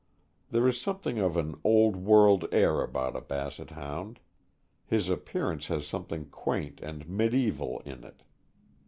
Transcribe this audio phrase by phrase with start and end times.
[0.49, 4.19] There is something of an Old World air about a Basset Hound;
[4.83, 8.23] his appearance has something quaint and mediaeval in it.